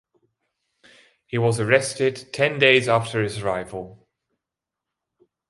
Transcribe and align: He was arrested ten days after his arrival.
He 1.27 1.37
was 1.37 1.59
arrested 1.59 2.29
ten 2.33 2.57
days 2.57 2.87
after 2.89 3.21
his 3.21 3.37
arrival. 3.43 4.07